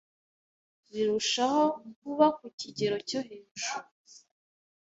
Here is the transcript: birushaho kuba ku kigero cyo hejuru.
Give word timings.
birushaho 0.91 1.63
kuba 1.99 2.27
ku 2.37 2.45
kigero 2.59 2.95
cyo 3.09 3.19
hejuru. 3.27 3.75